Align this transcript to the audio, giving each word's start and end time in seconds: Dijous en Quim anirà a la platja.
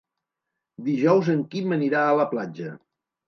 Dijous 0.87 1.29
en 1.35 1.43
Quim 1.53 1.77
anirà 1.77 2.01
a 2.07 2.17
la 2.23 2.27
platja. 2.35 2.73